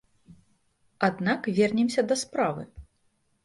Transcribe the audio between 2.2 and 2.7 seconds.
справы.